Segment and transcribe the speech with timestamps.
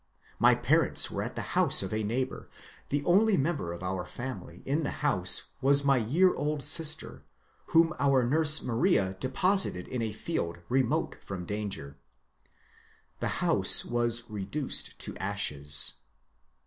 [0.39, 2.49] My parents were at the house of a neighbour;
[2.89, 7.23] the only member of our family in the house was my year old sister,
[7.67, 11.97] whom our nurse Maria deposited in a field remote from danger.
[13.19, 15.93] The house was reduced to ashes.